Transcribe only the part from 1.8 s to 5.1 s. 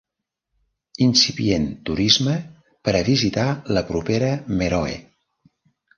turisme per a visitar la propera Meroe.